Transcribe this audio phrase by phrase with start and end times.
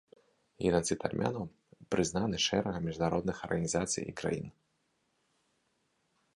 [0.63, 1.45] Генацыд армянаў
[1.97, 4.51] прызнаны шэрагам міжнародных арганізацый і краін.